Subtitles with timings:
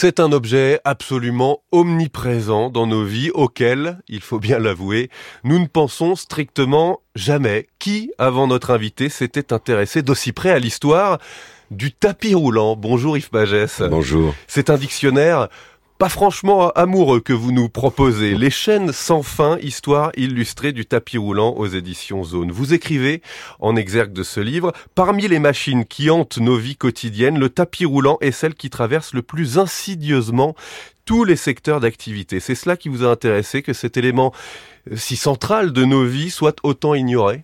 [0.00, 5.10] C'est un objet absolument omniprésent dans nos vies auquel, il faut bien l'avouer,
[5.42, 7.66] nous ne pensons strictement jamais.
[7.80, 11.18] Qui, avant notre invité, s'était intéressé d'aussi près à l'histoire
[11.72, 12.76] du tapis roulant?
[12.76, 13.82] Bonjour Yves Pagès.
[13.90, 14.36] Bonjour.
[14.46, 15.48] C'est un dictionnaire
[15.98, 18.36] pas franchement amoureux que vous nous proposez.
[18.36, 22.52] Les chaînes sans fin, histoire illustrée du tapis roulant aux éditions Zone.
[22.52, 23.20] Vous écrivez,
[23.58, 27.84] en exergue de ce livre, parmi les machines qui hantent nos vies quotidiennes, le tapis
[27.84, 30.54] roulant est celle qui traverse le plus insidieusement
[31.04, 32.38] tous les secteurs d'activité.
[32.38, 34.32] C'est cela qui vous a intéressé, que cet élément
[34.94, 37.42] si central de nos vies soit autant ignoré?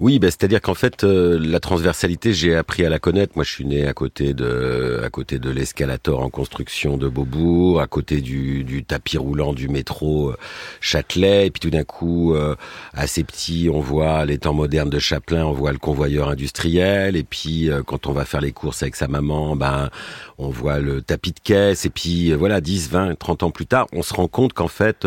[0.00, 3.34] Oui, bah, c'est-à-dire qu'en fait, euh, la transversalité, j'ai appris à la connaître.
[3.36, 7.82] Moi, je suis né à côté de, à côté de l'escalator en construction de Beaubourg,
[7.82, 10.36] à côté du, du tapis roulant du métro euh,
[10.80, 11.48] Châtelet.
[11.48, 12.56] Et puis tout d'un coup, euh,
[12.94, 17.14] assez petit, on voit les temps modernes de Chaplin, on voit le convoyeur industriel.
[17.14, 19.90] Et puis, quand on va faire les courses avec sa maman, ben,
[20.38, 21.84] on voit le tapis de caisse.
[21.84, 25.06] Et puis, voilà, 10, 20, 30 ans plus tard, on se rend compte qu'en fait,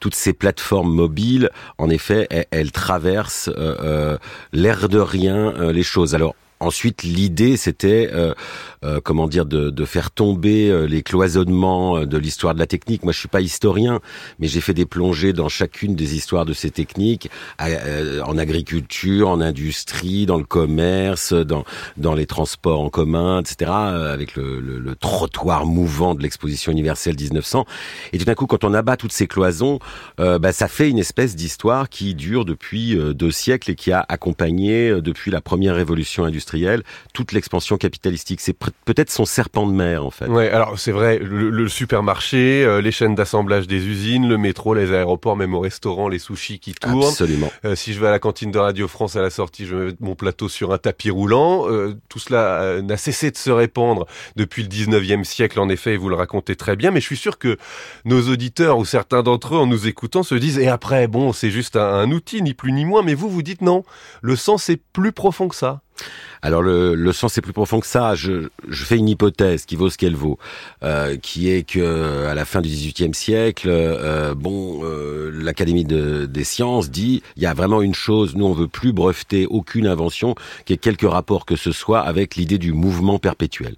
[0.00, 3.48] toutes ces plateformes mobiles, en effet, elles, elles traversent
[4.52, 6.14] l'air de rien euh, les choses.
[6.14, 8.34] Alors Ensuite, l'idée, c'était, euh,
[8.84, 12.68] euh, comment dire, de, de, faire tomber euh, les cloisonnements euh, de l'histoire de la
[12.68, 13.02] technique.
[13.02, 13.98] Moi, je suis pas historien,
[14.38, 19.40] mais j'ai fait des plongées dans chacune des histoires de ces techniques, en agriculture, en
[19.40, 21.64] industrie, dans le commerce, dans
[21.96, 23.70] dans les transports en commun, etc.
[23.72, 27.66] Avec le, le, le trottoir mouvant de l'exposition universelle 1900.
[28.12, 29.80] Et tout d'un coup, quand on abat toutes ces cloisons,
[30.18, 35.00] bah, ça fait une espèce d'histoire qui dure depuis deux siècles et qui a accompagné
[35.00, 36.51] depuis la première révolution industrielle
[37.12, 38.40] toute l'expansion capitalistique.
[38.40, 40.26] C'est peut-être son serpent de mer en fait.
[40.26, 44.92] Ouais, alors c'est vrai, le, supermarché, euh, les chaînes d'assemblage des usines, le métro, les
[44.92, 47.04] aéroports, même au restaurant, les sushis qui tournent.
[47.04, 47.50] Absolument.
[47.64, 49.92] Euh, si je vais à la cantine de Radio France à la sortie, je mets
[50.00, 51.68] mon plateau sur un tapis roulant.
[51.68, 54.06] Euh, tout cela n'a cessé de se répandre
[54.36, 56.90] depuis le 19e siècle, en effet, et vous le racontez très bien.
[56.90, 57.56] Mais je suis sûr que
[58.04, 61.50] nos auditeurs ou certains d'entre eux, en nous écoutant, se disent et après, bon, c'est
[61.50, 63.02] juste un, un outil, ni plus ni moins.
[63.02, 63.84] Mais vous, vous dites non.
[64.20, 65.80] Le sens est plus profond que ça.
[66.44, 68.16] Alors le, le sens est plus profond que ça.
[68.16, 70.38] Je, je fais une hypothèse qui vaut ce qu'elle vaut,
[70.82, 76.26] euh, qui est que à la fin du XVIIIe siècle, euh, bon, euh, l'Académie de,
[76.26, 78.34] des sciences dit il y a vraiment une chose.
[78.34, 82.34] Nous, on veut plus breveter aucune invention qui ait quelque rapport que ce soit avec
[82.34, 83.76] l'idée du mouvement perpétuel.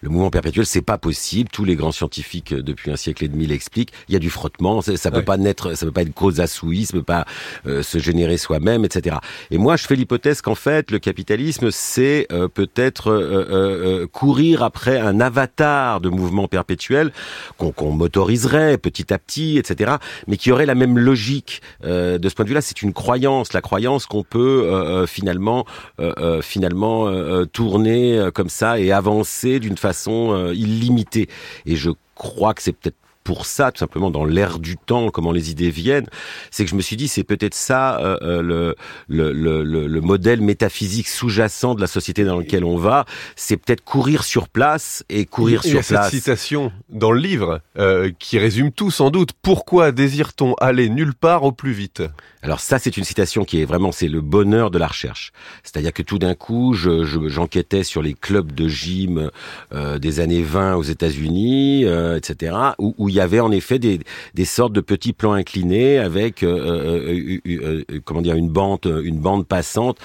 [0.00, 1.48] Le mouvement perpétuel, c'est pas possible.
[1.52, 3.92] Tous les grands scientifiques depuis un siècle et demi l'expliquent.
[4.08, 4.80] Il y a du frottement.
[4.80, 7.26] Ça, ça peut pas naître, ça peut pas être cause à souille, ça peut pas
[7.66, 9.16] se générer soi-même, etc.
[9.50, 14.62] Et moi, je fais l'hypothèse qu'en fait, le capitalisme, c'est euh, peut-être euh, euh, courir
[14.62, 17.12] après un avatar de mouvement perpétuel
[17.56, 19.96] qu'on motoriserait petit à petit, etc.,
[20.26, 21.62] mais qui aurait la même logique.
[21.82, 25.64] de ce point de vue-là, c'est une croyance, la croyance qu'on peut finalement,
[26.42, 27.10] finalement
[27.46, 31.28] tourner comme ça et avancer d'une façon illimitée.
[31.66, 32.96] Et je crois que c'est peut-être
[33.30, 36.08] pour ça, tout simplement dans l'air du temps, comment les idées viennent,
[36.50, 38.74] c'est que je me suis dit c'est peut-être ça euh, euh le,
[39.06, 43.04] le, le, le, modèle métaphysique sous-jacent de la société dans laquelle on va,
[43.36, 46.10] c'est peut-être courir sur place et courir sur place.
[46.10, 49.30] cette citation dans le livre euh, qui résume tout sans doute.
[49.42, 52.02] Pourquoi désire-t-on aller nulle part au plus vite?
[52.42, 55.30] Alors ça c'est une citation qui est vraiment c'est le bonheur de la recherche.
[55.62, 59.30] C'est-à-dire que tout d'un coup j'enquêtais je, sur les clubs de gym
[59.72, 62.56] euh, des années 20 aux États-Unis, etc.
[62.78, 64.00] où, où il y avait en effet des,
[64.34, 69.18] des sortes de petits plans inclinés avec euh, euh, euh, comment dire une bande une
[69.18, 69.98] bande passante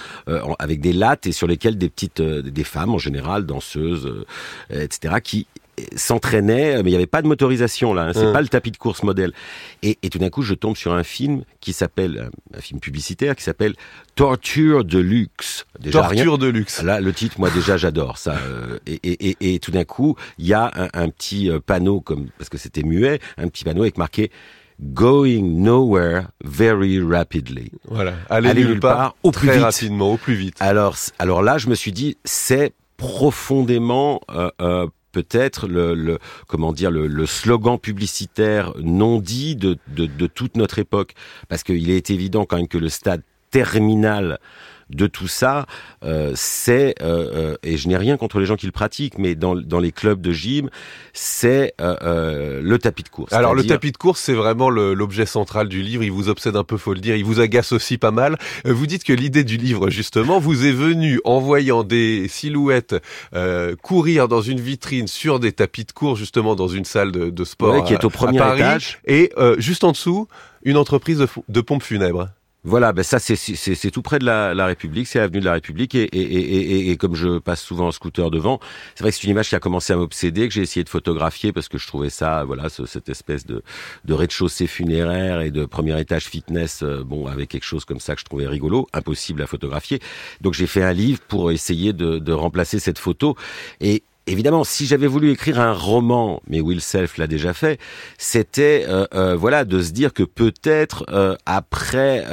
[0.59, 4.26] avec des lattes et sur lesquelles des petites des femmes en général danseuses
[4.70, 5.48] etc qui
[5.96, 8.03] s'entraînait, mais il n'y avait pas de motorisation là.
[8.03, 9.34] Hein, c'est pas le tapis de course modèle.
[9.84, 13.36] Et, et, tout d'un coup, je tombe sur un film qui s'appelle un film publicitaire
[13.36, 13.74] qui s'appelle
[14.16, 15.66] Torture de luxe.
[15.80, 16.81] Déjà, Torture de luxe.
[16.81, 18.35] Là, le titre, moi déjà, j'adore ça.
[18.88, 22.50] Et, et, et, tout d'un coup, il y a un, un, petit panneau comme parce
[22.50, 24.31] que c'était muet, un petit panneau avec marqué
[24.80, 27.72] Going nowhere very rapidly.
[27.88, 28.14] Voilà.
[28.30, 29.62] Aller, nulle, part, au plus vite.
[29.62, 30.58] rapidement, au plus vite.
[30.59, 36.92] Alors, alors là, je me suis dit, c'est profondément euh, euh, peut-être le, comment dire
[36.92, 41.14] le, slogan publicitaire non dit de toute notre époque,
[41.47, 44.40] parce qu'il est évident quand même que le stade terminal
[44.90, 45.66] de tout ça,
[46.03, 49.35] euh, c'est euh, euh, et je n'ai rien contre les gens qui le pratiquent, mais
[49.35, 50.70] dans, dans les clubs de gym,
[51.14, 53.34] c'est le tapis de course.
[53.34, 56.03] Alors le tapis de course, c'est vraiment l'objet central du livre.
[56.03, 57.16] Il vous obsède un peu, faut le dire.
[57.16, 58.37] Il vous agace aussi pas mal.
[58.66, 62.96] Vous dites que l'idée du livre, justement, vous est venue en voyant des silhouettes
[63.82, 67.84] courir dans une vitrine sur des tapis de course, justement dans une salle de, sport
[67.85, 70.28] qui est au premier Paris, étage, et juste en dessous,
[70.64, 72.29] une entreprise de, de pompes funèbres.
[72.67, 75.94] Voilà, ben ça c'est tout près de la, la République, c'est l'avenue de la République
[75.94, 78.59] et, et, et, et, comme je passe souvent en scooter devant,
[78.96, 80.90] c'est vrai que c'est une image qui a commencé à m'obséder, que j'ai essayé de
[80.90, 83.62] photographier parce que je trouvais ça, voilà, cette espèce de,
[84.06, 88.16] de rez-de-chaussée funéraire et de premier étage fitness, euh, bon, avec quelque chose comme ça
[88.16, 90.00] que je trouvais rigolo, impossible à photographier.
[90.41, 93.35] Donc j'ai fait un livre pour essayer de, de remplacer cette photo
[93.79, 97.79] et Évidemment, si j'avais voulu écrire un roman, mais Will Self l'a déjà fait,
[98.17, 102.25] c'était euh, euh, voilà de se dire que peut-être euh, après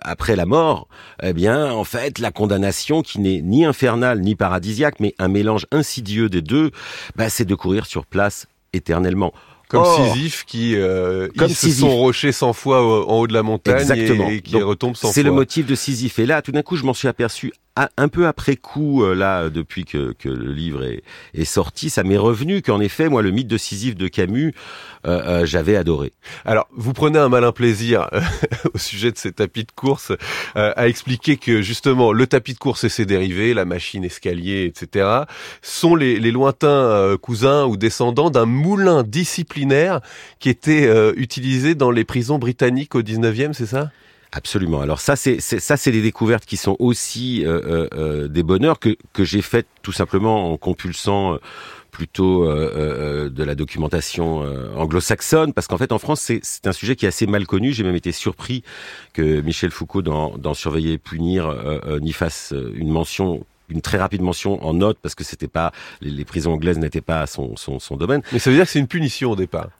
[0.00, 0.88] après la mort,
[1.22, 5.66] eh bien en fait la condamnation qui n'est ni infernale ni paradisiaque, mais un mélange
[5.70, 6.70] insidieux des deux,
[7.14, 9.34] bah, c'est de courir sur place éternellement.
[9.68, 14.28] Comme Sisyphe qui euh, Comme son rocher 100 fois en haut de la montagne Exactement.
[14.28, 15.12] et, qui retombe 100 fois.
[15.12, 16.18] C'est le motif de Sisyphe.
[16.18, 19.50] Et là, tout d'un coup, je m'en suis aperçu un peu après coup, euh, là,
[19.50, 21.02] depuis que, le livre est,
[21.34, 24.54] est sorti, ça m'est revenu qu'en effet, moi, le mythe de Sisyphe de Camus,
[25.06, 26.12] euh, euh j'avais adoré.
[26.44, 28.08] Alors, vous prenez un malin plaisir
[28.74, 30.12] au sujet de ces tapis de course
[30.54, 35.22] à expliquer que justement, le tapis de course et ses dérivés, la machine escalier, etc.,
[35.60, 40.00] sont les, les lointains cousins ou descendants d'un moulin disciplinaire
[40.38, 43.90] qui était utilisé dans les prisons britanniques au 19e, c'est ça?
[44.36, 44.80] Absolument.
[44.80, 48.80] Alors ça, c'est ça, c'est des découvertes qui sont aussi euh, euh, euh, des bonheurs
[48.80, 51.38] que que j'ai faites tout simplement en compulsant
[51.92, 54.40] plutôt de la documentation
[54.76, 57.72] anglo-saxonne, parce qu'en fait en France c'est un sujet qui est assez mal connu.
[57.72, 58.64] J'ai même été surpris
[59.12, 61.54] que Michel Foucault dans, Surveiller et punir
[62.00, 65.70] n'y fasse une mention une très rapide mention en note parce que c'était pas
[66.00, 68.22] les, prisons anglaises n'étaient pas son, son, son domaine.
[68.32, 69.70] Mais ça veut dire que c'est une punition au départ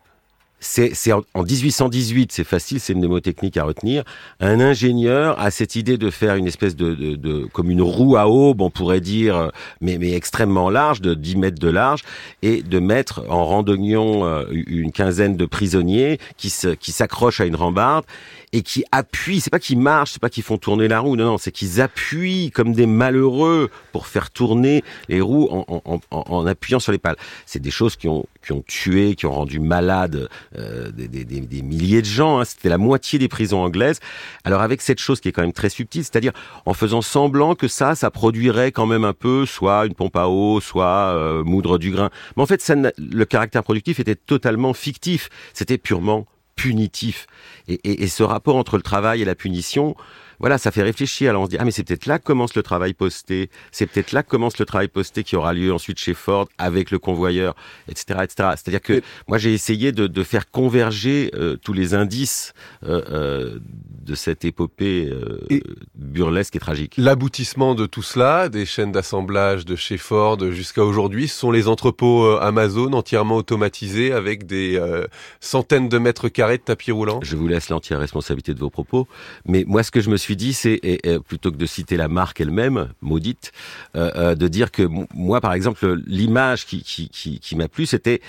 [0.61, 4.03] c'est en, en 1818, c'est facile, c'est une mnémotechnique à retenir.
[4.41, 8.17] Un ingénieur a cette idée de faire une espèce de, de, de comme une roue
[8.17, 12.03] à aube, on pourrait dire, mais, mais extrêmement large, de 10 mètres de large,
[12.43, 17.57] et de mettre en randonnion euh, une quinzaine de prisonniers qui qui s'accrochent à une
[17.57, 18.05] rambarde
[18.53, 19.41] et qui appuient.
[19.41, 21.81] C'est pas qu'ils marchent, c'est pas qu'ils font tourner la roue, non, non, c'est qu'ils
[21.81, 26.93] appuient comme des malheureux pour faire tourner les roues en, en, en, en appuyant sur
[26.93, 27.17] les pales.
[27.47, 30.29] C'est des choses qui ont qui ont tué, qui ont rendu malades
[30.59, 32.39] euh, des, des, des, milliers de gens.
[32.41, 32.45] Hein.
[32.45, 34.01] C'était la moitié des prisons anglaises.
[34.45, 36.33] Alors avec cette chose qui est quand même très subtile, c'est-à-dire
[36.67, 40.29] en faisant semblant que ça, ça produirait quand même un peu, soit une pompe à
[40.29, 42.11] eau, soit euh, moudre du grain.
[42.37, 45.29] Mais en fait, ça, le caractère productif était totalement fictif.
[45.53, 47.27] C'était purement punitif.
[47.69, 49.97] Et, et, et, ce rapport entre le travail et la punition,
[50.41, 51.31] voilà, ça fait réfléchir.
[51.31, 53.87] Alors on se dit, ah mais c'est peut-être là que commence le travail posté, c'est
[53.87, 56.99] peut-être là que commence le travail posté qui aura lieu ensuite chez Ford avec le
[56.99, 57.55] convoyeur,
[57.89, 58.21] etc.
[58.25, 58.49] etc.
[58.57, 62.55] C'est-à-dire que moi j'ai essayé de, de, faire converger euh, tous les indices
[62.85, 63.59] euh, euh,
[64.05, 65.11] de cette épopée
[65.95, 66.95] burlesque et tragique.
[66.99, 71.69] L'aboutissement de tout cela, des chaînes d'assemblage de chez Ford jusqu'à aujourd'hui, ce sont les
[71.69, 74.79] entrepôts Amazon entièrement automatisés avec des
[75.41, 77.21] centaines de mètres carrés de tapis roulants.
[77.23, 79.09] Je vous laisse l'entière responsabilité de vos propos,
[79.47, 80.81] mais moi ce que je me suis dit, c'est
[81.27, 83.53] plutôt que de citer la marque elle-même, maudite,
[83.95, 88.21] de dire que moi par exemple l'image qui, qui, qui, qui m'a plu, c'était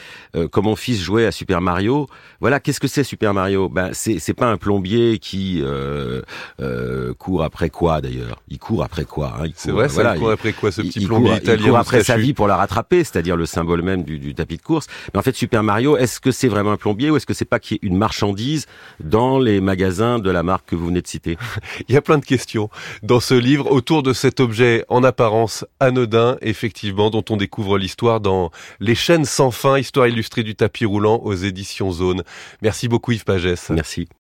[0.51, 2.07] quand mon fils jouait à Super Mario.
[2.42, 3.69] Voilà, qu'est-ce que c'est Super Mario?
[3.69, 6.21] Ben c'est c'est pas un plombier qui euh,
[6.59, 10.31] euh, court après quoi d'ailleurs Il court après quoi hein C'est vrai, voilà, il court
[10.31, 13.36] après quoi ce petit plombier italien Il court après sa vie pour la rattraper, c'est-à-dire
[13.36, 14.88] le symbole même du, du, tapis de course.
[15.13, 17.45] Mais en fait, Super Mario, est-ce que c'est vraiment un plombier ou est-ce que c'est
[17.45, 18.65] pas qu'il y ait une marchandise
[19.00, 21.38] dans les magasins de la marque que vous venez de citer?
[21.87, 22.69] Il y a plein de questions
[23.03, 28.19] dans ce livre autour de cet objet en apparence anodin, effectivement, dont on découvre l'histoire
[28.19, 32.24] dans Les chaînes sans fin, histoire illustrée du tapis roulant aux éditions Zone.
[32.62, 33.69] Merci beaucoup Yves Pagès.
[33.69, 34.07] Merci.